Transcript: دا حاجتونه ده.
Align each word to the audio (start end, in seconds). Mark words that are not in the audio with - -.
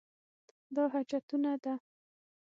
دا 0.75 0.83
حاجتونه 0.93 1.51
ده. 1.63 1.73